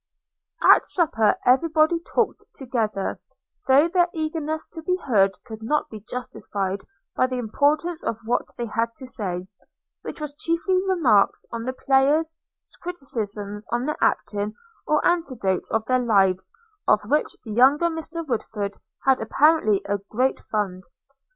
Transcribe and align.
At 0.63 0.87
supper 0.87 1.35
every 1.45 1.69
body 1.69 1.99
talked 1.99 2.43
together; 2.55 3.19
though 3.67 3.87
their 3.87 4.07
eagerness 4.15 4.65
to 4.73 4.81
be 4.81 4.97
heard 4.97 5.33
could 5.45 5.61
not 5.61 5.91
be 5.91 5.99
justified 5.99 6.81
by 7.15 7.27
the 7.27 7.37
importance 7.37 8.03
of 8.03 8.17
what 8.25 8.47
they 8.57 8.65
had 8.65 8.95
to 8.95 9.05
say, 9.05 9.45
which 10.01 10.19
was 10.19 10.33
chiefly 10.33 10.81
remarks 10.87 11.45
on 11.51 11.65
the 11.65 11.73
players, 11.73 12.33
criticism 12.81 13.57
on 13.69 13.85
their 13.85 13.97
acting, 14.01 14.55
or 14.87 15.05
anecdotes 15.05 15.69
of 15.69 15.85
their 15.85 15.99
lives, 15.99 16.51
of 16.87 17.01
which 17.05 17.35
the 17.45 17.51
younger 17.51 17.85
Mr 17.85 18.25
Woodford 18.27 18.77
had 19.05 19.21
apparently 19.21 19.83
a 19.85 19.99
great 20.09 20.39
fund. 20.39 20.83